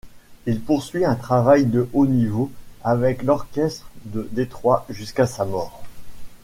[0.47, 2.51] Il poursuit un travail de haut niveau
[2.83, 5.83] avec l'orchestre de Detroit jusqu'à sa mort.